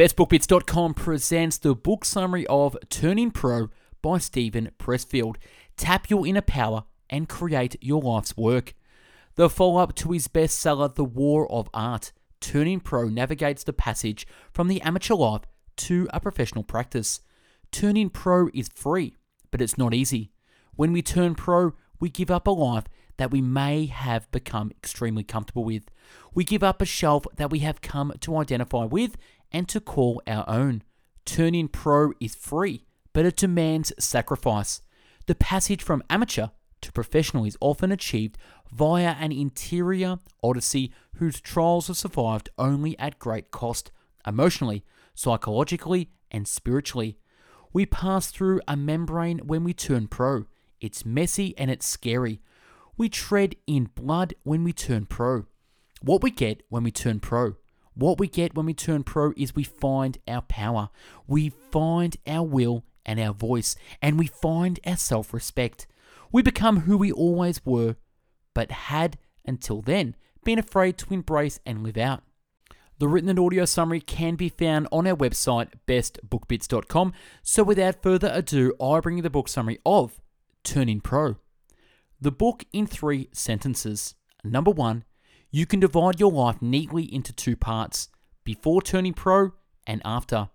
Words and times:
BestBookBits.com 0.00 0.94
presents 0.94 1.58
the 1.58 1.74
book 1.74 2.06
summary 2.06 2.46
of 2.46 2.74
Turning 2.88 3.30
Pro 3.30 3.68
by 4.00 4.16
Steven 4.16 4.70
Pressfield. 4.78 5.36
Tap 5.76 6.08
your 6.08 6.26
inner 6.26 6.40
power 6.40 6.84
and 7.10 7.28
create 7.28 7.76
your 7.82 8.00
life's 8.00 8.34
work. 8.34 8.72
The 9.34 9.50
follow 9.50 9.76
up 9.76 9.94
to 9.96 10.12
his 10.12 10.26
bestseller, 10.26 10.94
The 10.94 11.04
War 11.04 11.52
of 11.52 11.68
Art, 11.74 12.12
Turning 12.40 12.80
Pro 12.80 13.10
navigates 13.10 13.62
the 13.62 13.74
passage 13.74 14.26
from 14.50 14.68
the 14.68 14.80
amateur 14.80 15.16
life 15.16 15.42
to 15.76 16.08
a 16.14 16.18
professional 16.18 16.64
practice. 16.64 17.20
Turning 17.70 18.08
pro 18.08 18.48
is 18.54 18.70
free, 18.74 19.14
but 19.50 19.60
it's 19.60 19.76
not 19.76 19.92
easy. 19.92 20.32
When 20.76 20.94
we 20.94 21.02
turn 21.02 21.34
pro, 21.34 21.74
we 22.00 22.08
give 22.08 22.30
up 22.30 22.46
a 22.46 22.52
life 22.52 22.84
that 23.18 23.30
we 23.30 23.42
may 23.42 23.84
have 23.84 24.30
become 24.30 24.70
extremely 24.70 25.22
comfortable 25.22 25.62
with. 25.62 25.90
We 26.32 26.42
give 26.42 26.62
up 26.62 26.80
a 26.80 26.86
shelf 26.86 27.26
that 27.36 27.50
we 27.50 27.58
have 27.58 27.82
come 27.82 28.14
to 28.20 28.38
identify 28.38 28.86
with 28.86 29.18
and 29.52 29.68
to 29.68 29.80
call 29.80 30.22
our 30.26 30.48
own. 30.48 30.82
Turning 31.24 31.68
pro 31.68 32.12
is 32.20 32.34
free, 32.34 32.84
but 33.12 33.26
it 33.26 33.36
demands 33.36 33.92
sacrifice. 33.98 34.82
The 35.26 35.34
passage 35.34 35.82
from 35.82 36.02
amateur 36.10 36.48
to 36.80 36.92
professional 36.92 37.44
is 37.44 37.58
often 37.60 37.92
achieved 37.92 38.38
via 38.72 39.16
an 39.20 39.32
interior 39.32 40.18
odyssey 40.42 40.92
whose 41.16 41.40
trials 41.40 41.90
are 41.90 41.94
survived 41.94 42.48
only 42.58 42.98
at 42.98 43.18
great 43.18 43.50
cost, 43.50 43.90
emotionally, 44.26 44.84
psychologically, 45.14 46.10
and 46.30 46.48
spiritually. 46.48 47.18
We 47.72 47.86
pass 47.86 48.30
through 48.30 48.60
a 48.66 48.76
membrane 48.76 49.38
when 49.38 49.64
we 49.64 49.74
turn 49.74 50.08
pro. 50.08 50.46
It's 50.80 51.04
messy 51.04 51.56
and 51.58 51.70
it's 51.70 51.86
scary. 51.86 52.40
We 52.96 53.08
tread 53.08 53.56
in 53.66 53.90
blood 53.94 54.34
when 54.42 54.64
we 54.64 54.72
turn 54.72 55.06
pro. 55.06 55.46
What 56.02 56.22
we 56.22 56.30
get 56.30 56.62
when 56.68 56.82
we 56.82 56.90
turn 56.90 57.20
pro. 57.20 57.56
What 58.00 58.18
we 58.18 58.28
get 58.28 58.54
when 58.54 58.64
we 58.64 58.72
turn 58.72 59.04
pro 59.04 59.34
is 59.36 59.54
we 59.54 59.62
find 59.62 60.16
our 60.26 60.40
power, 60.40 60.88
we 61.26 61.50
find 61.70 62.16
our 62.26 62.42
will 62.42 62.82
and 63.04 63.20
our 63.20 63.34
voice, 63.34 63.76
and 64.00 64.18
we 64.18 64.26
find 64.26 64.80
our 64.86 64.96
self 64.96 65.34
respect. 65.34 65.86
We 66.32 66.40
become 66.40 66.80
who 66.80 66.96
we 66.96 67.12
always 67.12 67.60
were, 67.66 67.96
but 68.54 68.70
had 68.70 69.18
until 69.44 69.82
then 69.82 70.16
been 70.44 70.58
afraid 70.58 70.96
to 70.96 71.12
embrace 71.12 71.60
and 71.66 71.82
live 71.82 71.98
out. 71.98 72.22
The 73.00 73.08
written 73.08 73.28
and 73.28 73.38
audio 73.38 73.66
summary 73.66 74.00
can 74.00 74.34
be 74.34 74.48
found 74.48 74.88
on 74.90 75.06
our 75.06 75.16
website, 75.16 75.68
bestbookbits.com. 75.86 77.12
So, 77.42 77.62
without 77.62 78.02
further 78.02 78.30
ado, 78.32 78.72
I 78.80 79.00
bring 79.00 79.18
you 79.18 79.22
the 79.22 79.28
book 79.28 79.48
summary 79.48 79.78
of 79.84 80.22
Turning 80.64 81.02
Pro. 81.02 81.36
The 82.18 82.32
book 82.32 82.64
in 82.72 82.86
three 82.86 83.28
sentences. 83.32 84.14
Number 84.42 84.70
one, 84.70 85.04
you 85.50 85.66
can 85.66 85.80
divide 85.80 86.20
your 86.20 86.32
life 86.32 86.62
neatly 86.62 87.02
into 87.12 87.32
two 87.32 87.56
parts 87.56 88.08
before 88.44 88.82
turning 88.82 89.14
pro 89.14 89.52
and 89.86 90.00
after. 90.04 90.48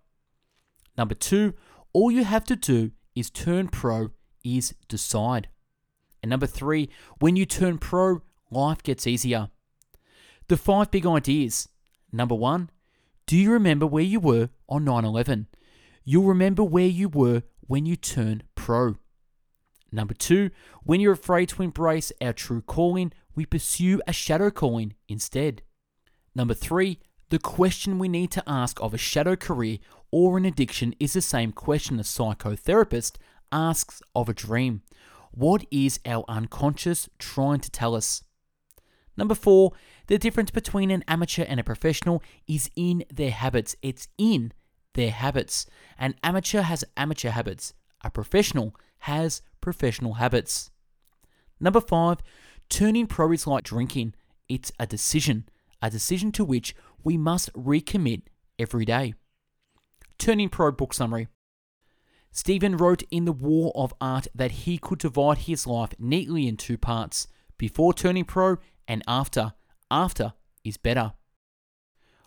Number 0.97 1.15
two, 1.15 1.53
all 1.93 2.11
you 2.11 2.23
have 2.23 2.45
to 2.45 2.55
do 2.55 2.91
is 3.15 3.29
turn 3.29 3.67
pro, 3.67 4.11
is 4.43 4.73
decide. 4.87 5.49
And 6.21 6.29
number 6.29 6.47
three, 6.47 6.89
when 7.19 7.35
you 7.35 7.45
turn 7.45 7.77
pro, 7.77 8.21
life 8.49 8.83
gets 8.83 9.05
easier. 9.05 9.49
The 10.47 10.57
five 10.57 10.91
big 10.91 11.05
ideas. 11.05 11.69
Number 12.11 12.35
one, 12.35 12.69
do 13.25 13.35
you 13.35 13.51
remember 13.51 13.87
where 13.87 14.03
you 14.03 14.19
were 14.19 14.49
on 14.69 14.85
9 14.85 15.03
11? 15.03 15.47
You'll 16.03 16.25
remember 16.25 16.63
where 16.63 16.87
you 16.87 17.09
were 17.09 17.43
when 17.61 17.85
you 17.85 17.95
turn 17.95 18.43
pro. 18.53 18.95
Number 19.91 20.13
two, 20.13 20.51
when 20.83 20.99
you're 20.99 21.13
afraid 21.13 21.49
to 21.49 21.63
embrace 21.63 22.11
our 22.21 22.33
true 22.33 22.61
calling, 22.61 23.13
we 23.35 23.45
pursue 23.45 24.01
a 24.07 24.13
shadow 24.13 24.49
calling 24.49 24.95
instead. 25.07 25.61
Number 26.33 26.53
three, 26.53 26.99
the 27.29 27.39
question 27.39 27.99
we 27.99 28.07
need 28.07 28.31
to 28.31 28.43
ask 28.47 28.79
of 28.81 28.93
a 28.93 28.97
shadow 28.97 29.35
career 29.35 29.77
or 30.11 30.37
an 30.37 30.45
addiction 30.45 30.95
is 30.99 31.13
the 31.13 31.21
same 31.21 31.51
question 31.51 31.99
a 31.99 32.03
psychotherapist 32.03 33.17
asks 33.51 34.01
of 34.15 34.29
a 34.29 34.33
dream. 34.33 34.81
What 35.31 35.65
is 35.71 35.99
our 36.05 36.23
unconscious 36.27 37.09
trying 37.19 37.59
to 37.61 37.71
tell 37.71 37.95
us? 37.95 38.23
Number 39.17 39.35
four, 39.35 39.73
the 40.07 40.17
difference 40.17 40.51
between 40.51 40.91
an 40.91 41.03
amateur 41.07 41.45
and 41.47 41.59
a 41.59 41.63
professional 41.63 42.21
is 42.47 42.69
in 42.75 43.03
their 43.11 43.31
habits. 43.31 43.75
It's 43.81 44.07
in 44.17 44.53
their 44.93 45.11
habits. 45.11 45.65
An 45.97 46.15
amateur 46.23 46.61
has 46.61 46.83
amateur 46.97 47.29
habits, 47.29 47.73
a 48.01 48.09
professional 48.09 48.75
has 48.99 49.41
professional 49.61 50.15
habits. 50.15 50.71
Number 51.59 51.81
five, 51.81 52.19
Turning 52.69 53.07
pro 53.07 53.31
is 53.31 53.47
like 53.47 53.63
drinking, 53.63 54.13
it's 54.49 54.71
a 54.79 54.87
decision, 54.87 55.47
a 55.81 55.89
decision 55.89 56.31
to 56.33 56.43
which 56.43 56.75
we 57.03 57.17
must 57.17 57.53
recommit 57.53 58.23
every 58.57 58.85
day. 58.85 59.13
Turning 60.17 60.49
pro 60.49 60.71
book 60.71 60.93
summary. 60.93 61.27
Steven 62.31 62.75
wrote 62.75 63.03
in 63.11 63.25
The 63.25 63.31
War 63.31 63.71
of 63.75 63.93
Art 64.01 64.27
that 64.35 64.51
he 64.51 64.77
could 64.77 64.99
divide 64.99 65.39
his 65.39 65.65
life 65.65 65.93
neatly 65.97 66.47
in 66.47 66.57
two 66.57 66.77
parts 66.77 67.27
before 67.57 67.93
turning 67.93 68.25
pro 68.25 68.57
and 68.87 69.01
after. 69.07 69.53
After 69.89 70.33
is 70.63 70.77
better. 70.77 71.13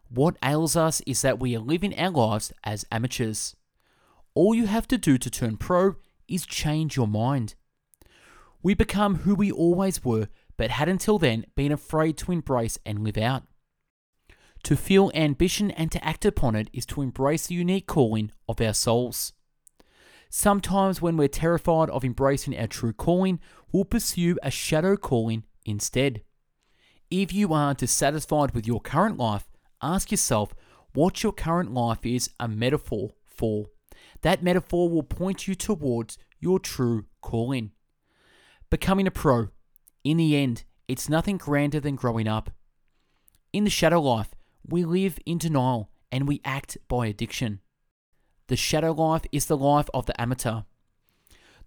What 0.08 0.38
ails 0.42 0.76
us 0.76 1.02
is 1.06 1.20
that 1.22 1.38
we 1.38 1.54
are 1.56 1.60
living 1.60 1.98
our 1.98 2.10
lives 2.10 2.52
as 2.64 2.86
amateurs. 2.90 3.54
All 4.34 4.54
you 4.54 4.66
have 4.66 4.88
to 4.88 4.96
do 4.96 5.18
to 5.18 5.30
turn 5.30 5.56
pro 5.56 5.96
is 6.26 6.46
change 6.46 6.96
your 6.96 7.08
mind. 7.08 7.54
We 8.62 8.74
become 8.74 9.16
who 9.16 9.34
we 9.34 9.52
always 9.52 10.04
were, 10.04 10.28
but 10.56 10.70
had 10.70 10.88
until 10.88 11.18
then 11.18 11.46
been 11.54 11.72
afraid 11.72 12.16
to 12.18 12.32
embrace 12.32 12.78
and 12.84 13.04
live 13.04 13.18
out. 13.18 13.44
To 14.64 14.76
feel 14.76 15.12
ambition 15.14 15.70
and 15.70 15.92
to 15.92 16.04
act 16.04 16.24
upon 16.24 16.56
it 16.56 16.68
is 16.72 16.84
to 16.86 17.02
embrace 17.02 17.46
the 17.46 17.54
unique 17.54 17.86
calling 17.86 18.32
of 18.48 18.60
our 18.60 18.74
souls. 18.74 19.32
Sometimes, 20.30 21.00
when 21.00 21.16
we're 21.16 21.28
terrified 21.28 21.88
of 21.90 22.04
embracing 22.04 22.58
our 22.58 22.66
true 22.66 22.92
calling, 22.92 23.40
we'll 23.72 23.84
pursue 23.84 24.36
a 24.42 24.50
shadow 24.50 24.96
calling 24.96 25.44
instead. 25.64 26.22
If 27.10 27.32
you 27.32 27.54
are 27.54 27.72
dissatisfied 27.72 28.50
with 28.50 28.66
your 28.66 28.80
current 28.80 29.16
life, 29.16 29.48
ask 29.80 30.10
yourself 30.10 30.52
what 30.92 31.22
your 31.22 31.32
current 31.32 31.72
life 31.72 32.04
is 32.04 32.28
a 32.38 32.48
metaphor 32.48 33.12
for. 33.24 33.66
That 34.22 34.42
metaphor 34.42 34.90
will 34.90 35.02
point 35.02 35.46
you 35.46 35.54
towards 35.54 36.18
your 36.40 36.58
true 36.58 37.06
calling. 37.22 37.70
Becoming 38.70 39.06
a 39.06 39.10
pro. 39.10 39.48
In 40.04 40.18
the 40.18 40.36
end, 40.36 40.64
it's 40.88 41.08
nothing 41.08 41.38
grander 41.38 41.80
than 41.80 41.96
growing 41.96 42.28
up. 42.28 42.50
In 43.50 43.64
the 43.64 43.70
shadow 43.70 44.00
life, 44.00 44.34
we 44.66 44.84
live 44.84 45.18
in 45.24 45.38
denial 45.38 45.90
and 46.12 46.28
we 46.28 46.42
act 46.44 46.76
by 46.86 47.06
addiction. 47.06 47.60
The 48.48 48.56
shadow 48.56 48.92
life 48.92 49.22
is 49.32 49.46
the 49.46 49.56
life 49.56 49.88
of 49.94 50.04
the 50.04 50.20
amateur. 50.20 50.62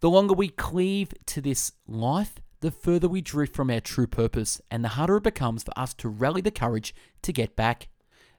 The 0.02 0.12
longer 0.12 0.36
we 0.36 0.50
cleave 0.50 1.12
to 1.28 1.42
this 1.42 1.72
life, 1.88 2.36
the 2.60 2.70
further 2.70 3.08
we 3.08 3.22
drift 3.22 3.56
from 3.56 3.72
our 3.72 3.80
true 3.80 4.06
purpose, 4.06 4.62
and 4.70 4.84
the 4.84 4.90
harder 4.90 5.18
it 5.18 5.24
becomes 5.24 5.64
for 5.64 5.78
us 5.78 5.96
to 5.96 6.10
rally 6.10 6.42
the 6.42 6.52
courage 6.52 6.94
to 7.24 7.34
get 7.34 7.56
back. 7.56 7.88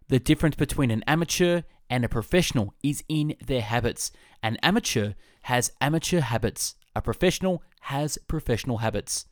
The 0.07 0.21
difference 0.21 0.55
between 0.55 0.93
an 0.93 1.03
amateur 1.09 1.63
and 1.91 2.05
a 2.05 2.09
professional 2.09 2.75
is 2.83 3.03
in 3.09 3.35
their 3.45 3.61
habits. 3.61 4.13
An 4.41 4.57
amateur 4.63 5.15
has 5.43 5.73
amateur 5.81 6.21
habits, 6.21 6.77
a 6.95 7.03
professional 7.03 7.63
has 7.83 8.19
professional 8.27 8.79
habits. 8.79 9.27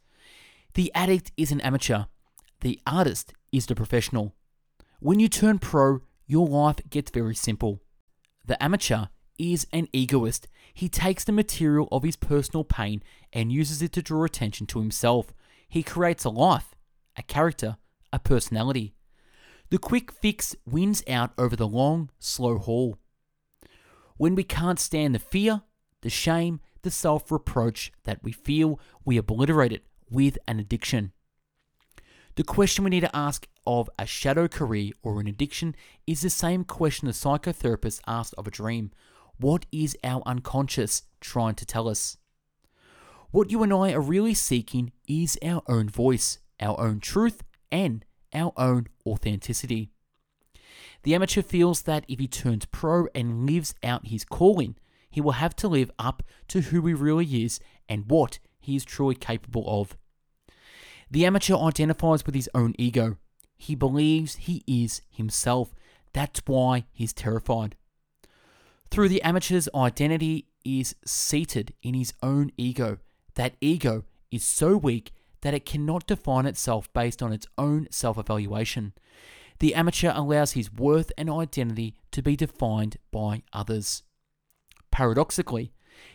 The 0.74 0.92
addict 0.94 1.32
is 1.36 1.52
an 1.52 1.60
amateur, 1.60 2.04
the 2.60 2.80
artist 2.86 3.32
is 3.52 3.66
the 3.66 3.74
professional. 3.74 4.34
When 5.00 5.18
you 5.18 5.28
turn 5.28 5.58
pro, 5.58 6.02
your 6.26 6.46
life 6.46 6.76
gets 6.88 7.10
very 7.10 7.34
simple. 7.34 7.80
The 8.44 8.62
amateur 8.62 9.06
is 9.38 9.66
an 9.72 9.88
egoist. 9.92 10.46
He 10.74 10.88
takes 10.88 11.24
the 11.24 11.32
material 11.32 11.88
of 11.90 12.02
his 12.02 12.16
personal 12.16 12.64
pain 12.64 13.02
and 13.32 13.50
uses 13.50 13.80
it 13.80 13.92
to 13.92 14.02
draw 14.02 14.24
attention 14.24 14.66
to 14.68 14.80
himself. 14.80 15.32
He 15.68 15.82
creates 15.82 16.24
a 16.24 16.30
life, 16.30 16.74
a 17.16 17.22
character, 17.22 17.78
a 18.12 18.18
personality. 18.18 18.94
The 19.70 19.78
quick 19.78 20.12
fix 20.12 20.54
wins 20.66 21.02
out 21.08 21.32
over 21.38 21.56
the 21.56 21.68
long, 21.68 22.10
slow 22.18 22.58
haul. 22.58 22.98
When 24.16 24.34
we 24.34 24.44
can't 24.44 24.78
stand 24.78 25.14
the 25.14 25.18
fear, 25.18 25.62
the 26.02 26.10
shame, 26.10 26.60
the 26.82 26.90
self 26.90 27.30
reproach 27.30 27.92
that 28.04 28.22
we 28.22 28.32
feel, 28.32 28.80
we 29.04 29.16
obliterate 29.16 29.72
it 29.72 29.84
with 30.10 30.38
an 30.46 30.58
addiction. 30.58 31.12
The 32.36 32.44
question 32.44 32.84
we 32.84 32.90
need 32.90 33.00
to 33.00 33.16
ask 33.16 33.46
of 33.66 33.90
a 33.98 34.06
shadow 34.06 34.48
career 34.48 34.92
or 35.02 35.20
an 35.20 35.26
addiction 35.26 35.74
is 36.06 36.22
the 36.22 36.30
same 36.30 36.64
question 36.64 37.06
the 37.06 37.12
psychotherapist 37.12 38.00
asked 38.06 38.34
of 38.38 38.46
a 38.46 38.50
dream. 38.50 38.92
What 39.36 39.66
is 39.72 39.96
our 40.04 40.22
unconscious 40.26 41.02
trying 41.20 41.54
to 41.56 41.66
tell 41.66 41.88
us? 41.88 42.16
What 43.30 43.50
you 43.50 43.62
and 43.62 43.72
I 43.72 43.92
are 43.92 44.00
really 44.00 44.34
seeking 44.34 44.92
is 45.06 45.38
our 45.44 45.62
own 45.68 45.88
voice, 45.88 46.38
our 46.60 46.80
own 46.80 47.00
truth, 47.00 47.42
and 47.70 48.04
our 48.34 48.52
own 48.56 48.88
authenticity. 49.06 49.90
The 51.02 51.14
amateur 51.14 51.42
feels 51.42 51.82
that 51.82 52.04
if 52.08 52.18
he 52.18 52.28
turns 52.28 52.66
pro 52.66 53.06
and 53.14 53.46
lives 53.46 53.74
out 53.82 54.08
his 54.08 54.24
calling, 54.24 54.76
he 55.10 55.20
will 55.20 55.32
have 55.32 55.54
to 55.56 55.68
live 55.68 55.90
up 55.98 56.22
to 56.48 56.60
who 56.60 56.86
he 56.86 56.94
really 56.94 57.44
is 57.44 57.60
and 57.88 58.10
what 58.10 58.38
he 58.60 58.76
is 58.76 58.84
truly 58.84 59.14
capable 59.14 59.64
of. 59.66 59.96
The 61.10 61.26
amateur 61.26 61.56
identifies 61.56 62.24
with 62.24 62.34
his 62.34 62.48
own 62.54 62.74
ego. 62.78 63.16
He 63.58 63.74
believes 63.74 64.36
he 64.36 64.62
is 64.66 65.02
himself. 65.10 65.74
That's 66.12 66.40
why 66.46 66.84
he's 66.92 67.12
terrified. 67.12 67.76
Through 68.90 69.08
the 69.08 69.22
amateur's 69.22 69.68
identity 69.74 70.46
is 70.64 70.94
seated 71.04 71.74
in 71.82 71.94
his 71.94 72.12
own 72.22 72.52
ego. 72.56 72.98
That 73.34 73.54
ego 73.60 74.04
is 74.30 74.44
so 74.44 74.76
weak 74.76 75.12
that 75.42 75.54
it 75.54 75.64
cannot 75.64 76.06
define 76.06 76.46
itself 76.46 76.92
based 76.92 77.22
on 77.22 77.32
its 77.32 77.46
own 77.56 77.88
self 77.90 78.18
evaluation. 78.18 78.92
The 79.58 79.74
amateur 79.74 80.12
allows 80.14 80.52
his 80.52 80.72
worth 80.72 81.12
and 81.18 81.30
identity 81.30 81.94
to 82.12 82.22
be 82.22 82.36
defined 82.36 82.96
by 83.10 83.42
others. 83.52 84.02
Paradoxically, 84.90 85.72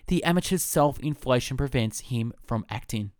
the 0.08 0.24
amateur's 0.24 0.64
self 0.64 1.00
inflation 1.00 1.58
prevents 1.58 2.02
him 2.02 2.34
from 2.46 2.66
acting. 2.70 3.12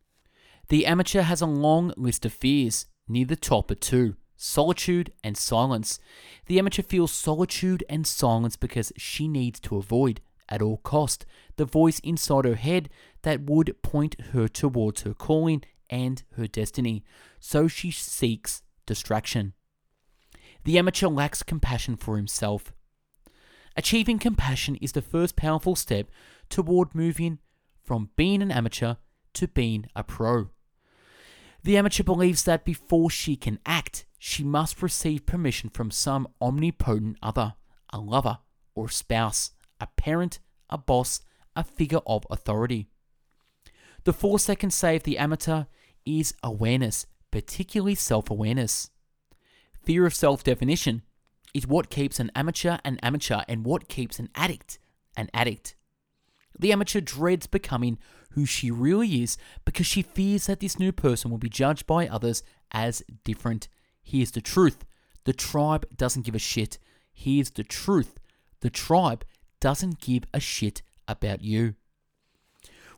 The 0.70 0.86
amateur 0.86 1.22
has 1.22 1.42
a 1.42 1.46
long 1.46 1.94
list 1.96 2.26
of 2.26 2.34
fears. 2.34 2.88
Near 3.08 3.26
the 3.26 3.36
top 3.36 3.70
are 3.70 3.76
two 3.76 4.16
solitude 4.38 5.12
and 5.24 5.38
silence. 5.38 6.00
The 6.48 6.60
amateur 6.60 6.82
feels 6.82 7.12
solitude 7.12 7.84
and 7.90 8.06
silence 8.06 8.56
because 8.56 8.92
she 8.98 9.28
needs 9.28 9.60
to 9.62 9.78
avoid, 9.78 10.22
at 10.50 10.62
all 10.62 10.78
cost, 10.78 11.26
the 11.58 11.66
voice 11.66 12.00
inside 12.00 12.46
her 12.46 12.56
head 12.56 12.90
that 13.24 13.42
would 13.42 13.82
point 13.82 14.20
her 14.34 14.48
towards 14.48 15.02
her 15.02 15.14
calling 15.14 15.64
and 15.90 16.24
her 16.36 16.48
destiny. 16.48 17.04
So 17.40 17.68
she 17.68 17.92
seeks 17.92 18.62
distraction. 18.86 19.54
The 20.64 20.78
amateur 20.78 21.08
lacks 21.08 21.44
compassion 21.44 21.96
for 21.96 22.18
himself. 22.18 22.74
Achieving 23.78 24.20
compassion 24.20 24.76
is 24.78 24.94
the 24.94 25.02
first 25.02 25.36
powerful 25.36 25.76
step 25.76 26.10
toward 26.50 26.96
moving 26.96 27.40
from 27.84 28.10
being 28.16 28.42
an 28.42 28.52
amateur 28.52 28.96
to 29.34 29.48
being 29.48 29.88
a 29.96 30.04
pro. 30.04 30.50
The 31.64 31.78
amateur 31.78 32.04
believes 32.04 32.44
that 32.44 32.64
before 32.64 33.10
she 33.10 33.36
can 33.36 33.60
act, 33.66 34.06
she 34.18 34.44
must 34.44 34.82
receive 34.82 35.26
permission 35.26 35.70
from 35.70 35.92
some 35.92 36.28
omnipotent 36.42 37.18
other, 37.22 37.56
a 37.92 38.00
lover 38.00 38.40
or 38.76 38.88
spouse, 38.88 39.52
a 39.82 39.88
parent, 39.98 40.40
a 40.70 40.78
boss, 40.78 41.22
a 41.56 41.64
figure 41.64 42.02
of 42.06 42.26
authority. 42.30 42.88
The 44.04 44.14
force 44.14 44.46
that 44.46 44.60
can 44.60 44.72
save 44.72 45.04
the 45.04 45.18
amateur 45.18 45.66
is 46.06 46.34
awareness, 46.44 47.08
particularly 47.32 47.96
self 47.96 48.30
awareness. 48.30 48.92
Fear 49.84 50.06
of 50.06 50.16
self 50.16 50.44
definition 50.44 51.02
is 51.56 51.66
what 51.66 51.90
keeps 51.90 52.20
an 52.20 52.30
amateur 52.36 52.78
an 52.84 53.00
amateur 53.02 53.42
and 53.48 53.66
what 53.66 53.88
keeps 53.88 54.20
an 54.20 54.30
addict 54.36 54.78
an 55.16 55.30
addict. 55.34 55.76
The 56.60 56.74
amateur 56.74 57.00
dreads 57.00 57.48
becoming 57.48 57.98
who 58.32 58.46
she 58.46 58.70
really 58.70 59.24
is 59.24 59.38
because 59.64 59.88
she 59.88 60.02
fears 60.02 60.48
that 60.48 60.60
this 60.60 60.78
new 60.78 60.92
person 60.92 61.32
will 61.32 61.38
be 61.38 61.50
judged 61.50 61.88
by 61.88 62.08
others 62.08 62.44
as 62.72 63.02
different. 63.24 63.70
Here's 64.04 64.32
the 64.32 64.42
truth 64.42 64.86
the 65.24 65.34
tribe 65.34 65.86
doesn't 65.96 66.26
give 66.26 66.36
a 66.36 66.40
shit. 66.40 66.78
Here's 67.14 67.50
the 67.52 67.64
truth 67.64 68.20
the 68.60 68.70
tribe 68.70 69.24
doesn't 69.62 70.02
give 70.02 70.26
a 70.34 70.42
shit 70.42 70.82
about 71.08 71.42
you. 71.42 71.76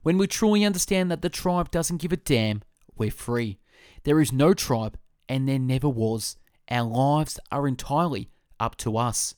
When 0.02 0.18
we 0.18 0.26
truly 0.26 0.66
understand 0.66 1.12
that 1.12 1.22
the 1.22 1.30
tribe 1.30 1.70
doesn't 1.70 2.02
give 2.02 2.12
a 2.12 2.18
damn, 2.18 2.64
we're 2.96 3.12
free. 3.12 3.60
There 4.04 4.20
is 4.20 4.32
no 4.32 4.54
tribe, 4.54 4.98
and 5.30 5.48
there 5.48 5.60
never 5.60 5.90
was. 5.90 6.38
Our 6.70 6.84
lives 6.84 7.40
are 7.52 7.68
entirely 7.68 8.30
up 8.60 8.76
to 8.78 8.98
us. 8.98 9.36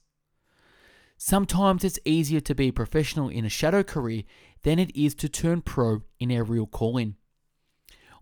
Sometimes 1.18 1.84
it's 1.84 2.00
easier 2.06 2.40
to 2.40 2.56
be 2.56 2.70
a 2.70 2.74
professional 2.74 3.28
in 3.30 3.44
a 3.44 3.50
shadow 3.50 3.84
career 3.84 4.24
than 4.64 4.80
it 4.80 4.96
is 4.96 5.14
to 5.16 5.28
turn 5.28 5.62
pro 5.62 6.04
in 6.20 6.32
our 6.32 6.44
real 6.44 6.66
calling. 6.66 7.16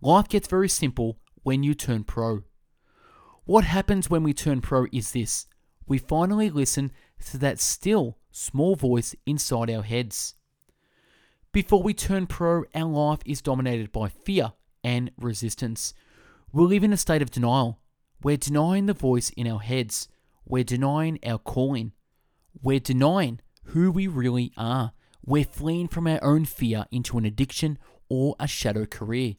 Life 0.02 0.28
gets 0.28 0.48
very 0.48 0.70
simple 0.70 1.20
when 1.44 1.64
you 1.64 1.74
turn 1.74 2.04
pro. 2.04 2.44
What 3.46 3.64
happens 3.64 4.10
when 4.10 4.24
we 4.24 4.34
turn 4.34 4.62
pro 4.62 4.88
is 4.92 5.12
this 5.12 5.48
we 5.88 5.98
finally 5.98 6.50
listen 6.50 6.92
to 7.30 7.38
that 7.38 7.60
still, 7.60 8.18
small 8.32 8.76
voice 8.76 9.16
inside 9.26 9.70
our 9.70 9.84
heads. 9.84 10.36
Before 11.52 11.82
we 11.82 11.94
turn 11.94 12.28
pro, 12.28 12.66
our 12.76 12.84
life 12.84 13.20
is 13.26 13.42
dominated 13.42 13.92
by 13.92 14.10
fear 14.10 14.54
and 14.84 15.12
resistance. 15.18 15.94
We 16.52 16.64
live 16.66 16.84
in 16.84 16.94
a 16.94 16.98
state 16.98 17.22
of 17.22 17.32
denial. 17.32 17.80
We're 18.22 18.38
denying 18.38 18.86
the 18.86 18.94
voice 18.94 19.30
in 19.32 19.48
our 19.48 19.60
heads. 19.60 20.08
We're 20.50 20.64
denying 20.64 21.20
our 21.26 21.40
calling. 21.40 21.92
We're 22.62 22.80
denying 22.80 23.42
who 23.66 23.92
we 23.92 24.08
really 24.08 24.54
are. 24.56 24.94
We're 25.26 25.44
fleeing 25.44 25.90
from 25.90 26.08
our 26.08 26.24
own 26.24 26.46
fear 26.46 26.86
into 26.90 27.18
an 27.18 27.26
addiction 27.26 27.78
or 28.10 28.36
a 28.40 28.48
shadow 28.48 28.86
career. 28.86 29.36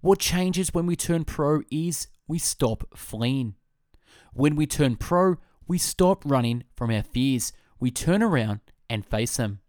What 0.00 0.18
changes 0.18 0.74
when 0.74 0.86
we 0.86 0.96
turn 0.96 1.24
pro 1.24 1.62
is 1.70 2.08
we 2.26 2.40
stop 2.40 2.88
fleeing. 2.96 3.54
When 4.32 4.56
we 4.56 4.66
turn 4.66 4.96
pro, 4.96 5.36
we 5.68 5.78
stop 5.78 6.24
running 6.24 6.64
from 6.74 6.90
our 6.90 7.04
fears. 7.04 7.52
We 7.78 7.92
turn 7.92 8.20
around 8.20 8.60
and 8.90 9.06
face 9.06 9.36
them. 9.36 9.60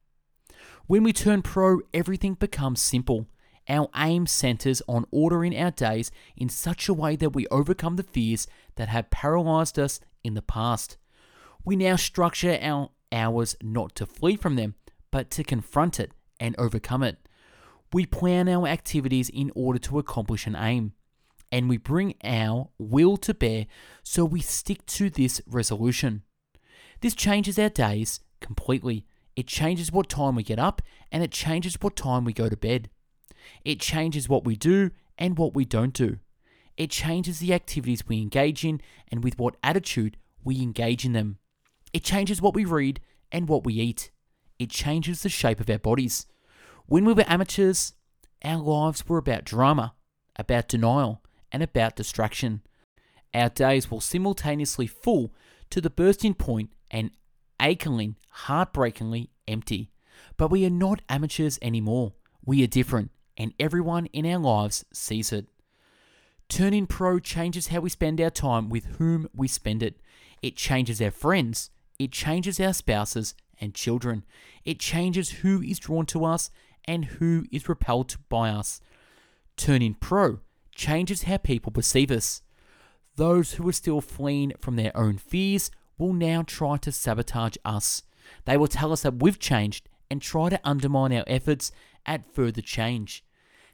When 0.88 1.04
we 1.04 1.14
turn 1.14 1.44
pro, 1.44 1.82
everything 1.94 2.34
becomes 2.34 2.82
simple. 2.82 3.28
Our 3.70 3.90
aim 3.96 4.26
centers 4.26 4.82
on 4.88 5.06
ordering 5.12 5.56
our 5.58 5.72
days 5.72 6.10
in 6.36 6.50
such 6.50 6.90
a 6.90 6.94
way 6.94 7.16
that 7.18 7.36
we 7.36 7.46
overcome 7.48 7.96
the 7.96 8.04
fears 8.04 8.48
that 8.76 8.90
have 8.90 9.12
paralyzed 9.12 9.78
us 9.78 10.00
in 10.24 10.34
the 10.34 10.42
past. 10.42 10.98
We 11.66 11.76
now 11.76 11.96
structure 11.96 12.58
our 12.62 12.90
hours 13.12 13.56
not 13.62 13.96
to 13.96 14.06
flee 14.06 14.36
from 14.36 14.56
them, 14.56 14.76
but 15.12 15.30
to 15.32 15.44
confront 15.44 16.00
it 16.00 16.12
and 16.40 16.56
overcome 16.58 17.04
it. 17.04 17.18
We 17.94 18.06
plan 18.06 18.50
our 18.50 18.68
activities 18.68 19.30
in 19.30 19.52
order 19.56 19.80
to 19.80 20.00
accomplish 20.00 20.48
an 20.48 20.56
aim, 20.56 20.94
and 21.52 21.70
we 21.70 21.78
bring 21.78 22.16
our 22.24 22.70
will 22.80 23.18
to 23.18 23.34
bear 23.34 23.68
so 24.02 24.26
we 24.26 24.42
stick 24.42 24.86
to 24.88 25.10
this 25.10 25.42
resolution. 25.46 26.24
This 27.02 27.14
changes 27.14 27.60
our 27.60 27.70
days 27.70 28.20
completely. 28.42 29.06
It 29.36 29.48
changes 29.48 29.92
what 29.92 30.10
time 30.10 30.36
we 30.36 30.44
get 30.44 30.60
up, 30.60 30.82
and 31.12 31.24
it 31.24 31.32
changes 31.32 31.78
what 31.82 31.96
time 31.96 32.26
we 32.26 32.34
go 32.34 32.50
to 32.50 32.58
bed. 32.58 32.90
It 33.64 33.80
changes 33.80 34.28
what 34.28 34.46
we 34.46 34.56
do 34.56 34.92
and 35.18 35.38
what 35.38 35.54
we 35.54 35.66
don't 35.66 35.94
do. 35.94 36.18
It 36.78 36.90
changes 36.90 37.40
the 37.40 37.54
activities 37.54 38.08
we 38.08 38.22
engage 38.22 38.66
in 38.66 38.82
and 39.10 39.24
with 39.24 39.38
what 39.38 39.58
attitude 39.64 40.18
we 40.44 40.62
engage 40.62 41.06
in 41.06 41.14
them. 41.14 41.38
It 41.94 42.04
changes 42.04 42.42
what 42.42 42.56
we 42.56 42.66
read 42.66 43.00
and 43.32 43.48
what 43.48 43.64
we 43.64 43.76
eat. 43.76 44.12
It 44.60 44.70
changes 44.70 45.22
the 45.22 45.30
shape 45.30 45.60
of 45.60 45.70
our 45.70 45.78
bodies. 45.78 46.26
When 46.86 47.06
we 47.06 47.14
were 47.14 47.26
amateurs, 47.28 47.94
our 48.44 48.58
lives 48.58 49.08
were 49.08 49.18
about 49.18 49.46
drama, 49.46 49.94
about 50.36 50.68
denial, 50.68 51.22
and 51.52 51.62
about 51.64 51.96
distraction. 51.96 52.62
Our 53.34 53.50
days 53.50 53.90
were 53.90 54.02
simultaneously 54.02 54.88
full 54.88 55.34
to 55.70 55.82
the 55.82 55.90
bursting 55.90 56.34
point 56.34 56.72
and 56.92 57.12
achingly, 57.62 58.16
heartbreakingly 58.30 59.30
empty. 59.48 59.92
But 60.38 60.52
we 60.52 60.66
are 60.66 60.72
not 60.72 61.02
amateurs 61.10 61.58
anymore. 61.62 62.14
We 62.46 62.64
are 62.64 62.68
different, 62.68 63.12
and 63.38 63.54
everyone 63.60 64.08
in 64.08 64.26
our 64.26 64.40
lives 64.40 64.86
sees 64.94 65.32
it. 65.32 65.48
Turning 66.54 66.86
pro 66.86 67.18
changes 67.18 67.70
how 67.70 67.80
we 67.80 67.90
spend 67.90 68.22
our 68.22 68.30
time 68.30 68.70
with 68.70 68.86
whom 69.00 69.28
we 69.36 69.48
spend 69.48 69.82
it. 69.82 70.00
It 70.44 70.56
changes 70.56 71.02
our 71.02 71.10
friends, 71.10 71.72
it 71.98 72.12
changes 72.12 72.60
our 72.60 72.74
spouses 72.74 73.34
and 73.60 73.74
children. 73.74 74.24
It 74.64 74.80
changes 74.80 75.32
who 75.42 75.64
is 75.64 75.80
drawn 75.80 76.06
to 76.06 76.26
us 76.26 76.52
and 76.86 77.06
who 77.06 77.46
is 77.52 77.68
repelled 77.68 78.18
by 78.30 78.52
us. 78.52 78.82
Turning 79.58 79.96
pro 79.96 80.42
changes 80.76 81.24
how 81.24 81.38
people 81.38 81.72
perceive 81.72 82.12
us. 82.12 82.44
Those 83.16 83.54
who 83.54 83.68
are 83.68 83.74
still 83.74 84.00
fleeing 84.00 84.54
from 84.60 84.76
their 84.76 84.96
own 84.96 85.18
fears 85.18 85.72
will 85.98 86.14
now 86.14 86.44
try 86.44 86.78
to 86.78 86.92
sabotage 86.92 87.58
us. 87.66 88.04
They 88.46 88.58
will 88.58 88.68
tell 88.68 88.92
us 88.92 89.02
that 89.02 89.24
we've 89.24 89.40
changed 89.40 89.90
and 90.12 90.22
try 90.22 90.50
to 90.50 90.62
undermine 90.64 91.14
our 91.14 91.24
efforts 91.26 91.72
at 92.06 92.32
further 92.32 92.62
change. 92.62 93.24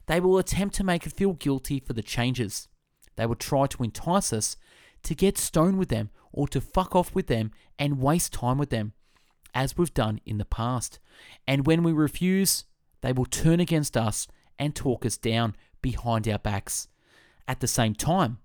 They 0.06 0.18
will 0.18 0.38
attempt 0.38 0.74
to 0.76 0.84
make 0.84 1.06
us 1.06 1.12
feel 1.12 1.34
guilty 1.34 1.78
for 1.78 1.92
the 1.92 2.02
changes. 2.02 2.68
They 3.16 3.26
will 3.26 3.34
try 3.34 3.66
to 3.66 3.82
entice 3.82 4.32
us 4.32 4.56
to 5.02 5.14
get 5.14 5.38
stoned 5.38 5.78
with 5.78 5.88
them 5.88 6.10
or 6.32 6.48
to 6.48 6.60
fuck 6.60 6.94
off 6.94 7.14
with 7.14 7.26
them 7.26 7.50
and 7.78 8.00
waste 8.00 8.32
time 8.32 8.58
with 8.58 8.70
them, 8.70 8.92
as 9.54 9.76
we've 9.76 9.92
done 9.92 10.20
in 10.24 10.38
the 10.38 10.44
past. 10.44 10.98
And 11.46 11.66
when 11.66 11.82
we 11.82 11.92
refuse, 11.92 12.64
they 13.00 13.12
will 13.12 13.24
turn 13.24 13.60
against 13.60 13.96
us 13.96 14.28
and 14.58 14.74
talk 14.74 15.04
us 15.04 15.16
down 15.16 15.56
behind 15.82 16.28
our 16.28 16.38
backs. 16.38 16.88
At 17.48 17.60
the 17.60 17.66
same 17.66 17.94
time, 17.94 18.38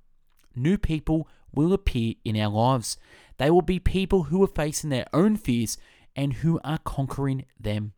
new 0.55 0.77
people 0.77 1.27
will 1.53 1.73
appear 1.73 2.15
in 2.23 2.37
our 2.37 2.49
lives. 2.49 2.97
They 3.37 3.51
will 3.51 3.61
be 3.61 3.79
people 3.79 4.23
who 4.23 4.43
are 4.43 4.47
facing 4.47 4.89
their 4.89 5.07
own 5.13 5.35
fears 5.35 5.77
and 6.15 6.33
who 6.33 6.59
are 6.63 6.79
conquering 6.79 7.45
them. 7.59 7.93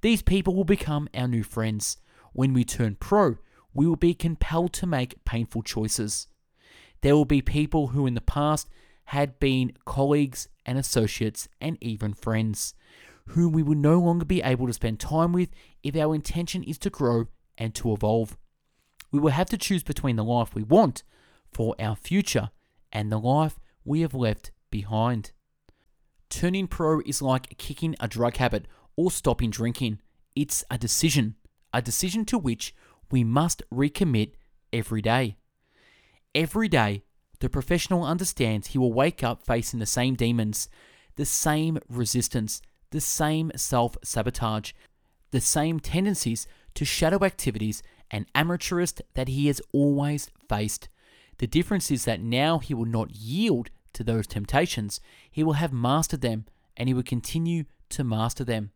These 0.00 0.22
people 0.22 0.54
will 0.54 0.64
become 0.64 1.08
our 1.14 1.28
new 1.28 1.42
friends. 1.42 1.98
When 2.32 2.52
we 2.52 2.64
turn 2.64 2.96
pro, 2.98 3.36
we 3.74 3.86
will 3.86 3.96
be 3.96 4.14
compelled 4.14 4.72
to 4.74 4.86
make 4.86 5.24
painful 5.24 5.62
choices. 5.62 6.28
There 7.02 7.14
will 7.14 7.24
be 7.24 7.42
people 7.42 7.88
who 7.88 8.06
in 8.06 8.14
the 8.14 8.20
past 8.20 8.68
had 9.06 9.38
been 9.38 9.72
colleagues 9.84 10.48
and 10.64 10.78
associates 10.78 11.48
and 11.60 11.76
even 11.80 12.14
friends, 12.14 12.74
whom 13.28 13.52
we 13.52 13.62
will 13.62 13.74
no 13.74 13.98
longer 13.98 14.24
be 14.24 14.42
able 14.42 14.66
to 14.66 14.72
spend 14.72 15.00
time 15.00 15.32
with 15.32 15.50
if 15.82 15.96
our 15.96 16.14
intention 16.14 16.62
is 16.62 16.78
to 16.78 16.90
grow 16.90 17.26
and 17.58 17.74
to 17.74 17.92
evolve. 17.92 18.36
We 19.10 19.20
will 19.20 19.32
have 19.32 19.50
to 19.50 19.58
choose 19.58 19.82
between 19.82 20.16
the 20.16 20.24
life 20.24 20.54
we 20.54 20.62
want 20.62 21.02
for 21.52 21.74
our 21.78 21.96
future 21.96 22.50
and 22.92 23.10
the 23.10 23.18
life 23.18 23.60
we 23.84 24.00
have 24.00 24.14
left 24.14 24.50
behind. 24.70 25.32
Turning 26.30 26.66
pro 26.66 27.00
is 27.00 27.22
like 27.22 27.56
kicking 27.58 27.94
a 28.00 28.08
drug 28.08 28.38
habit 28.38 28.66
or 28.96 29.10
stopping 29.10 29.50
drinking. 29.50 30.00
It's 30.34 30.64
a 30.70 30.78
decision, 30.78 31.36
a 31.72 31.80
decision 31.82 32.24
to 32.26 32.38
which 32.38 32.74
we 33.14 33.22
must 33.22 33.62
recommit 33.72 34.32
every 34.72 35.00
day. 35.00 35.36
Every 36.34 36.68
day, 36.68 37.04
the 37.38 37.48
professional 37.48 38.02
understands 38.02 38.66
he 38.66 38.78
will 38.78 38.92
wake 38.92 39.22
up 39.22 39.46
facing 39.46 39.78
the 39.78 39.86
same 39.86 40.16
demons, 40.16 40.68
the 41.14 41.24
same 41.24 41.78
resistance, 41.88 42.60
the 42.90 43.00
same 43.00 43.52
self 43.54 43.96
sabotage, 44.02 44.72
the 45.30 45.40
same 45.40 45.78
tendencies 45.78 46.48
to 46.74 46.84
shadow 46.84 47.24
activities 47.24 47.84
and 48.10 48.26
amateurist 48.34 49.00
that 49.14 49.28
he 49.28 49.46
has 49.46 49.62
always 49.70 50.28
faced. 50.48 50.88
The 51.38 51.46
difference 51.46 51.92
is 51.92 52.04
that 52.06 52.20
now 52.20 52.58
he 52.58 52.74
will 52.74 52.84
not 52.84 53.14
yield 53.14 53.70
to 53.92 54.02
those 54.02 54.26
temptations, 54.26 55.00
he 55.30 55.44
will 55.44 55.52
have 55.52 55.72
mastered 55.72 56.20
them 56.20 56.46
and 56.76 56.88
he 56.88 56.94
will 56.94 57.04
continue 57.04 57.62
to 57.90 58.02
master 58.02 58.42
them. 58.42 58.72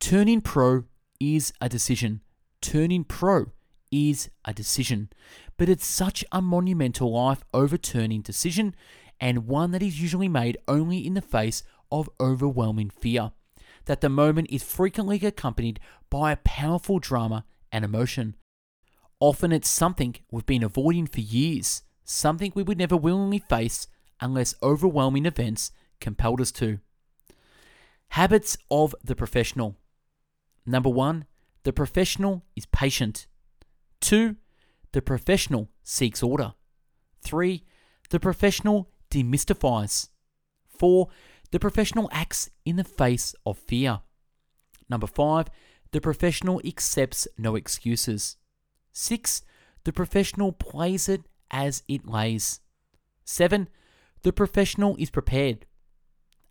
Turning 0.00 0.40
pro 0.40 0.82
is 1.20 1.52
a 1.60 1.68
decision. 1.68 2.22
Turning 2.60 3.04
pro 3.04 3.52
is 3.90 4.30
a 4.44 4.52
decision. 4.52 5.10
But 5.56 5.68
it's 5.68 5.86
such 5.86 6.24
a 6.32 6.42
monumental 6.42 7.12
life 7.12 7.44
overturning 7.54 8.22
decision 8.22 8.74
and 9.20 9.46
one 9.46 9.70
that 9.70 9.82
is 9.82 10.00
usually 10.00 10.28
made 10.28 10.58
only 10.68 11.06
in 11.06 11.14
the 11.14 11.22
face 11.22 11.62
of 11.90 12.10
overwhelming 12.20 12.90
fear. 12.90 13.32
That 13.86 14.00
the 14.00 14.08
moment 14.08 14.48
is 14.50 14.62
frequently 14.62 15.24
accompanied 15.24 15.80
by 16.10 16.32
a 16.32 16.36
powerful 16.36 16.98
drama 16.98 17.44
and 17.70 17.84
emotion. 17.84 18.36
Often 19.20 19.52
it's 19.52 19.70
something 19.70 20.16
we've 20.30 20.44
been 20.44 20.64
avoiding 20.64 21.06
for 21.06 21.20
years, 21.20 21.82
something 22.04 22.52
we 22.54 22.62
would 22.62 22.78
never 22.78 22.96
willingly 22.96 23.38
face 23.38 23.86
unless 24.20 24.54
overwhelming 24.62 25.24
events 25.24 25.70
compelled 26.00 26.40
us 26.40 26.52
to. 26.52 26.80
Habits 28.10 28.58
of 28.70 28.94
the 29.02 29.16
professional. 29.16 29.76
Number 30.64 30.90
one, 30.90 31.26
the 31.66 31.72
professional 31.72 32.44
is 32.54 32.64
patient. 32.66 33.26
Two, 34.00 34.36
the 34.92 35.02
professional 35.02 35.68
seeks 35.82 36.22
order. 36.22 36.54
Three, 37.22 37.64
the 38.10 38.20
professional 38.20 38.88
demystifies. 39.10 40.10
Four, 40.68 41.08
the 41.50 41.58
professional 41.58 42.08
acts 42.12 42.50
in 42.64 42.76
the 42.76 42.84
face 42.84 43.34
of 43.44 43.58
fear. 43.58 44.02
Number 44.88 45.08
five, 45.08 45.48
the 45.90 46.00
professional 46.00 46.60
accepts 46.64 47.26
no 47.36 47.56
excuses. 47.56 48.36
Six, 48.92 49.42
the 49.82 49.92
professional 49.92 50.52
plays 50.52 51.08
it 51.08 51.22
as 51.50 51.82
it 51.88 52.06
lays. 52.06 52.60
Seven, 53.24 53.68
the 54.22 54.32
professional 54.32 54.94
is 55.00 55.10
prepared. 55.10 55.66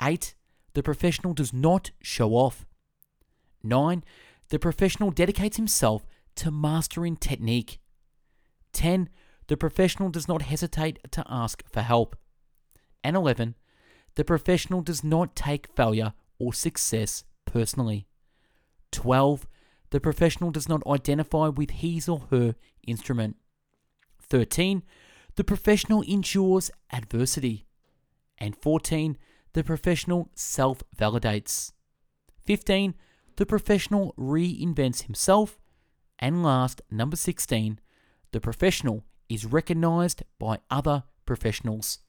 Eight, 0.01 0.35
the 0.73 0.83
professional 0.83 1.33
does 1.33 1.53
not 1.53 1.91
show 2.01 2.31
off. 2.31 2.65
Nine, 3.63 4.03
the 4.49 4.59
professional 4.59 5.11
dedicates 5.11 5.57
himself 5.57 6.05
to 6.35 6.51
mastering 6.51 7.15
technique. 7.15 7.79
10. 8.73 9.09
The 9.47 9.57
professional 9.57 10.09
does 10.09 10.27
not 10.27 10.43
hesitate 10.43 10.99
to 11.11 11.23
ask 11.29 11.63
for 11.71 11.81
help. 11.81 12.15
And 13.03 13.15
11. 13.15 13.55
The 14.15 14.23
professional 14.23 14.81
does 14.81 15.03
not 15.03 15.35
take 15.35 15.73
failure 15.75 16.13
or 16.39 16.53
success 16.53 17.23
personally. 17.45 18.07
12. 18.91 19.47
The 19.91 19.99
professional 19.99 20.51
does 20.51 20.67
not 20.67 20.85
identify 20.87 21.47
with 21.47 21.69
his 21.71 22.09
or 22.09 22.27
her 22.31 22.55
instrument. 22.85 23.37
13. 24.21 24.83
The 25.35 25.43
professional 25.43 26.01
endures 26.01 26.71
adversity. 26.91 27.65
And 28.37 28.55
14. 28.55 29.17
The 29.53 29.63
professional 29.63 30.29
self 30.35 30.83
validates. 30.97 31.71
15. 32.45 32.95
The 33.37 33.45
professional 33.45 34.13
reinvents 34.17 35.03
himself. 35.03 35.59
And 36.19 36.43
last, 36.43 36.81
number 36.89 37.17
16, 37.17 37.79
the 38.31 38.39
professional 38.39 39.03
is 39.27 39.45
recognized 39.45 40.23
by 40.39 40.59
other 40.69 41.03
professionals. 41.25 41.99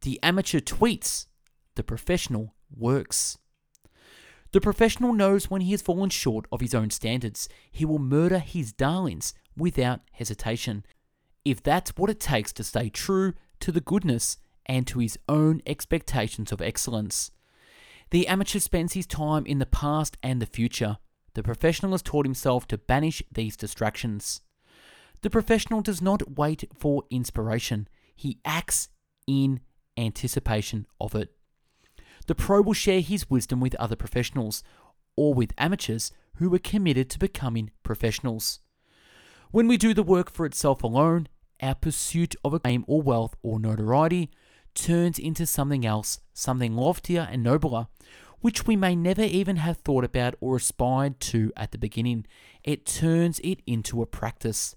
The 0.00 0.18
amateur 0.22 0.58
tweets, 0.58 1.26
the 1.76 1.84
professional 1.84 2.54
works. 2.74 3.38
The 4.50 4.60
professional 4.60 5.12
knows 5.12 5.48
when 5.48 5.60
he 5.62 5.70
has 5.70 5.80
fallen 5.80 6.10
short 6.10 6.46
of 6.50 6.60
his 6.60 6.74
own 6.74 6.90
standards. 6.90 7.48
He 7.70 7.84
will 7.84 7.98
murder 7.98 8.38
his 8.38 8.72
darlings 8.72 9.32
without 9.56 10.00
hesitation. 10.12 10.84
If 11.44 11.62
that's 11.62 11.96
what 11.96 12.10
it 12.10 12.20
takes 12.20 12.52
to 12.54 12.64
stay 12.64 12.90
true 12.90 13.34
to 13.60 13.72
the 13.72 13.80
goodness 13.80 14.38
and 14.66 14.86
to 14.88 14.98
his 14.98 15.18
own 15.28 15.62
expectations 15.66 16.52
of 16.52 16.60
excellence. 16.60 17.30
The 18.12 18.28
amateur 18.28 18.58
spends 18.58 18.92
his 18.92 19.06
time 19.06 19.46
in 19.46 19.58
the 19.58 19.64
past 19.64 20.18
and 20.22 20.40
the 20.40 20.44
future. 20.44 20.98
The 21.32 21.42
professional 21.42 21.92
has 21.92 22.02
taught 22.02 22.26
himself 22.26 22.68
to 22.68 22.76
banish 22.76 23.22
these 23.32 23.56
distractions. 23.56 24.42
The 25.22 25.30
professional 25.30 25.80
does 25.80 26.02
not 26.02 26.36
wait 26.36 26.64
for 26.74 27.04
inspiration, 27.08 27.88
he 28.14 28.38
acts 28.44 28.88
in 29.26 29.60
anticipation 29.96 30.86
of 31.00 31.14
it. 31.14 31.32
The 32.26 32.34
pro 32.34 32.60
will 32.60 32.74
share 32.74 33.00
his 33.00 33.30
wisdom 33.30 33.60
with 33.60 33.74
other 33.76 33.96
professionals 33.96 34.62
or 35.16 35.32
with 35.32 35.54
amateurs 35.56 36.12
who 36.34 36.54
are 36.54 36.58
committed 36.58 37.08
to 37.10 37.18
becoming 37.18 37.70
professionals. 37.82 38.60
When 39.52 39.68
we 39.68 39.78
do 39.78 39.94
the 39.94 40.02
work 40.02 40.30
for 40.30 40.44
itself 40.44 40.82
alone, 40.82 41.28
our 41.62 41.74
pursuit 41.74 42.36
of 42.44 42.52
a 42.52 42.58
fame 42.58 42.84
or 42.86 43.00
wealth 43.00 43.36
or 43.42 43.58
notoriety 43.58 44.30
turns 44.74 45.18
into 45.18 45.46
something 45.46 45.84
else, 45.86 46.20
something 46.32 46.74
loftier 46.74 47.28
and 47.30 47.42
nobler, 47.42 47.88
which 48.40 48.66
we 48.66 48.76
may 48.76 48.96
never 48.96 49.22
even 49.22 49.56
have 49.56 49.78
thought 49.78 50.04
about 50.04 50.34
or 50.40 50.56
aspired 50.56 51.20
to 51.20 51.52
at 51.56 51.70
the 51.70 51.78
beginning. 51.78 52.26
It 52.64 52.84
turns 52.84 53.38
it 53.40 53.60
into 53.66 54.02
a 54.02 54.06
practice. 54.06 54.74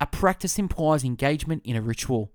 A 0.00 0.06
practice 0.06 0.58
implies 0.58 1.04
engagement 1.04 1.62
in 1.64 1.76
a 1.76 1.82
ritual. 1.82 2.32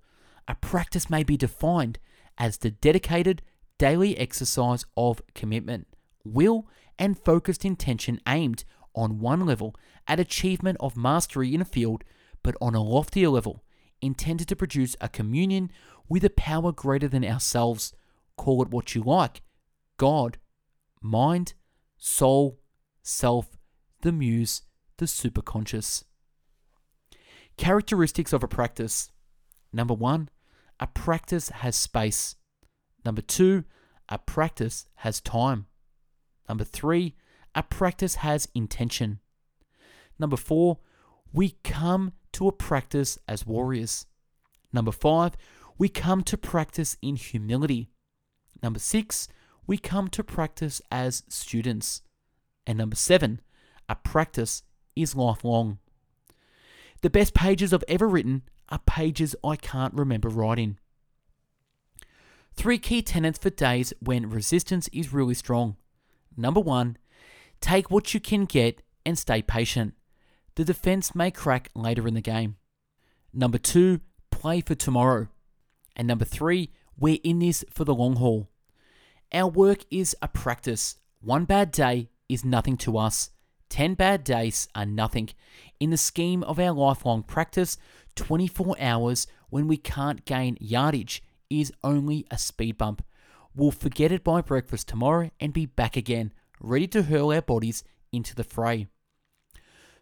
A 0.48 0.56
practice 0.56 1.10
may 1.10 1.24
be 1.24 1.38
defined 1.38 2.00
as 2.38 2.58
the 2.58 2.72
dedicated 2.72 3.41
daily 3.77 4.18
exercise 4.18 4.86
of 4.98 5.22
commitment, 5.36 5.88
will, 6.24 6.68
and 6.98 7.18
focused 7.18 7.63
intention 7.63 8.20
aimed 8.27 8.65
on 8.94 9.20
one 9.20 9.46
level 9.46 9.75
at 10.08 10.20
achievement 10.20 10.77
of 10.79 10.98
mastery 10.98 11.53
in 11.53 11.62
a 11.62 11.65
field, 11.65 12.03
but 12.44 12.56
on 12.60 12.75
a 12.75 12.84
loftier 12.84 13.29
level, 13.29 13.63
intended 14.01 14.48
to 14.48 14.56
produce 14.56 14.96
a 15.00 15.10
communion 15.10 15.72
with 16.10 16.25
a 16.25 16.30
power 16.32 16.72
greater 16.72 17.08
than 17.08 17.24
ourselves. 17.24 17.94
Call 18.36 18.62
it 18.62 18.70
what 18.70 18.96
you 18.96 19.04
like 19.04 19.42
God, 19.98 20.38
mind, 21.01 21.54
soul, 21.98 22.60
self, 23.01 23.58
the 24.01 24.12
muse, 24.12 24.63
the 24.98 25.06
superconscious. 25.06 26.04
Characteristics 27.58 28.34
of 28.34 28.44
a 28.44 28.48
practice. 28.48 29.12
Number 29.72 29.94
one, 29.94 30.30
a 30.80 30.88
practice 30.88 31.50
has 31.50 31.75
space. 31.75 32.36
Number 33.06 33.22
two, 33.22 33.66
a 34.08 34.18
practice 34.18 34.88
has 34.96 35.22
time. 35.22 35.68
Number 36.48 36.63
three, 36.63 37.16
a 37.54 37.63
practice 37.63 38.16
has 38.16 38.48
intention. 38.56 39.20
Number 40.18 40.38
four, 40.38 40.80
we 41.32 41.58
come 41.63 42.13
to 42.34 42.48
a 42.48 42.51
practice 42.51 43.20
as 43.28 43.46
warriors. 43.46 44.06
Number 44.72 44.92
five, 44.92 45.34
we 45.79 45.89
come 45.89 46.21
to 46.24 46.38
practice 46.38 46.98
in 47.01 47.15
humility. 47.15 47.89
Number 48.62 48.79
six, 48.79 49.29
we 49.65 49.77
come 49.77 50.09
to 50.09 50.24
practice 50.24 50.81
as 50.91 51.24
students. 51.29 52.01
And 52.67 52.77
number 52.77 52.98
seven, 52.98 53.39
a 53.88 53.95
practice 53.95 54.62
is 54.95 55.15
lifelong. 55.15 55.79
The 57.01 57.09
best 57.09 57.33
pages 57.33 57.74
I've 57.74 57.86
ever 57.88 58.07
written 58.07 58.43
are 58.67 58.81
pages 58.86 59.36
I 59.43 59.55
can't 59.55 59.93
remember 59.93 60.27
writing. 60.27 60.77
Three 62.55 62.77
key 62.77 63.01
tenets 63.01 63.39
for 63.39 63.50
days 63.50 63.93
when 64.01 64.29
resistance 64.29 64.89
is 64.91 65.13
really 65.13 65.33
strong. 65.33 65.77
Number 66.36 66.59
one, 66.59 66.98
take 67.62 67.89
what 67.89 68.13
you 68.13 68.19
can 68.19 68.43
get 68.43 68.81
and 69.05 69.17
stay 69.17 69.41
patient. 69.41 69.93
The 70.55 70.65
defense 70.65 71.15
may 71.15 71.31
crack 71.31 71.69
later 71.74 72.05
in 72.05 72.15
the 72.15 72.21
game. 72.21 72.57
Number 73.33 73.57
two, 73.57 74.01
play 74.29 74.59
for 74.59 74.75
tomorrow. 74.75 75.29
And 76.00 76.08
number 76.08 76.24
three, 76.24 76.72
we're 76.98 77.20
in 77.25 77.39
this 77.39 77.65
for 77.70 77.84
the 77.84 77.94
long 77.94 78.15
haul. 78.15 78.48
Our 79.34 79.50
work 79.50 79.79
is 79.91 80.15
a 80.22 80.29
practice. 80.29 80.96
One 81.20 81.44
bad 81.44 81.72
day 81.72 82.10
is 82.29 82.46
nothing 82.46 82.77
to 82.77 82.98
us. 82.98 83.32
10 83.68 83.96
bad 83.96 84.24
days 84.24 84.70
are 84.74 84.86
nothing. 84.86 85.29
In 85.77 85.89
the 85.89 85.98
scheme 85.98 86.41
of 86.44 86.58
our 86.58 86.72
lifelong 86.72 87.22
practice, 87.24 87.77
24 88.15 88.77
hours 88.79 89.27
when 89.50 89.68
we 89.68 89.75
can't 89.75 90.24
gain 90.24 90.56
yardage 90.62 91.22
is 91.50 91.74
only 91.84 92.25
a 92.32 92.38
speed 92.38 92.77
bump. 92.77 93.03
We'll 93.53 93.72
forget 93.72 94.13
it 94.13 94.24
by 94.24 94.39
breakfast 94.39 94.88
tomorrow 94.88 95.32
and 95.38 95.51
be 95.51 95.65
back 95.65 95.98
again, 95.98 96.32
ready 96.62 96.88
to 96.88 97.03
hurl 97.03 97.34
our 97.34 97.41
bodies 97.41 97.84
into 98.13 98.36
the 98.36 98.46
fray. 98.46 98.88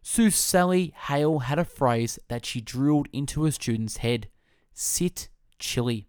Sue 0.03 0.29
Sally 0.29 0.93
Hale 1.07 1.39
had 1.39 1.57
a 1.57 1.65
phrase 1.65 2.19
that 2.27 2.45
she 2.45 2.61
drilled 2.61 3.07
into 3.11 3.45
her 3.45 3.51
student's 3.51 3.97
head 3.97 4.27
sit 4.75 5.29
chilly. 5.59 6.07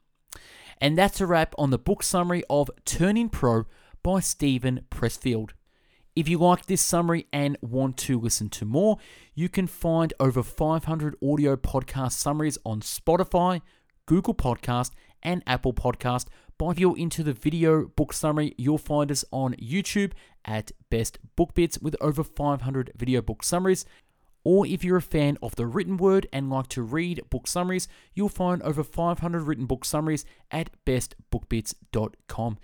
And 0.81 0.97
that's 0.97 1.21
a 1.21 1.26
wrap 1.26 1.55
on 1.59 1.71
the 1.71 1.78
book 1.78 2.02
summary 2.02 2.45
of 2.49 2.71
Turning 2.85 3.28
Pro 3.28 3.67
by 4.02 4.21
Steven 4.21 4.83
Pressfield. 4.90 5.50
If 6.14 6.28
you 6.28 6.38
like 6.38 6.67
this 6.67 6.83
summary 6.83 7.26
and 7.33 7.57
want 7.61 7.97
to 7.99 8.19
listen 8.19 8.49
to 8.50 8.64
more, 8.64 8.99
you 9.35 9.49
can 9.49 9.67
find 9.67 10.12
over 10.19 10.43
500 10.43 11.17
audio 11.23 11.57
podcast 11.57 12.12
summaries 12.12 12.59
on 12.64 12.81
Spotify, 12.81 13.61
Google 14.07 14.35
Podcast, 14.35 14.90
and 15.23 15.43
Apple 15.47 15.73
Podcast. 15.73 16.26
But 16.59 16.71
if 16.71 16.81
you're 16.81 16.99
into 16.99 17.23
the 17.23 17.33
video 17.33 17.87
book 17.87 18.12
summary, 18.12 18.55
you'll 18.59 18.78
find 18.78 19.12
us 19.12 19.25
on 19.31 19.55
YouTube 19.55 20.12
at 20.45 20.73
Best 20.90 21.19
Book 21.37 21.55
Bits 21.55 21.78
with 21.78 21.95
over 22.00 22.25
500 22.25 22.90
video 22.97 23.23
book 23.23 23.45
summaries. 23.45 23.85
Or 24.50 24.67
if 24.67 24.83
you're 24.83 24.97
a 24.97 25.02
fan 25.02 25.37
of 25.43 25.57
the 25.57 25.67
written 25.67 25.99
word 25.99 26.26
and 26.33 26.49
like 26.49 26.69
to 26.69 26.81
read 26.81 27.21
book 27.28 27.47
summaries, 27.47 27.87
you'll 28.14 28.31
find 28.31 28.62
over 28.62 28.83
500 28.83 29.43
written 29.43 29.67
book 29.67 29.85
summaries 29.85 30.25
at 30.50 30.71
bestbookbits.com. 30.87 32.59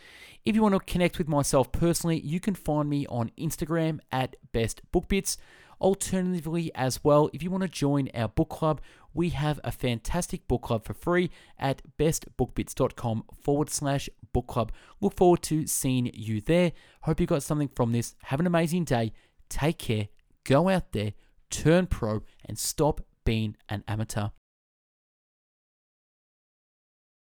If 0.47 0.55
you 0.55 0.63
want 0.63 0.73
to 0.77 0.81
connect 0.91 1.19
with 1.19 1.29
myself 1.29 1.73
personally, 1.73 2.21
you 2.21 2.41
can 2.41 2.55
find 2.55 2.89
me 2.89 3.07
on 3.09 3.33
Instagram 3.39 3.99
at 4.11 4.35
bestbookbits. 4.55 5.37
Alternatively, 5.79 6.75
as 6.75 7.05
well, 7.05 7.29
if 7.35 7.43
you 7.43 7.51
want 7.51 7.65
to 7.65 7.69
join 7.69 8.09
our 8.15 8.29
book 8.29 8.49
club, 8.49 8.81
we 9.13 9.29
have 9.29 9.61
a 9.63 9.71
fantastic 9.71 10.49
book 10.49 10.63
club 10.63 10.87
for 10.87 10.95
free 10.95 11.31
at 11.59 11.83
bestbookbits.com 11.99 13.25
forward 13.43 13.69
slash 13.69 14.09
book 14.33 14.47
club. 14.47 14.73
Look 15.03 15.17
forward 15.19 15.43
to 15.43 15.67
seeing 15.67 16.11
you 16.15 16.41
there. 16.41 16.73
Hope 17.03 17.21
you 17.21 17.27
got 17.27 17.43
something 17.43 17.69
from 17.69 17.93
this. 17.93 18.15
Have 18.23 18.41
an 18.41 18.47
amazing 18.47 18.85
day. 18.85 19.13
Take 19.51 19.77
care. 19.77 20.09
Go 20.45 20.71
out 20.71 20.93
there 20.93 21.13
turn 21.55 21.87
pro, 21.87 22.23
and 22.45 22.59
stop 22.59 23.01
being 23.25 23.57
an 23.69 23.85
amateur. 23.87 24.29